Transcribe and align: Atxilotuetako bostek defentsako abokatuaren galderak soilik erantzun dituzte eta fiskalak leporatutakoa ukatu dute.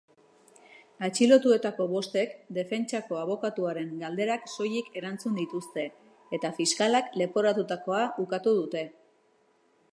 Atxilotuetako 1.07 1.85
bostek 1.91 2.33
defentsako 2.57 3.19
abokatuaren 3.25 3.93
galderak 4.05 4.49
soilik 4.55 4.89
erantzun 5.03 5.37
dituzte 5.43 5.83
eta 6.39 6.51
fiskalak 6.61 7.15
leporatutakoa 7.23 8.05
ukatu 8.27 8.59
dute. 8.63 8.87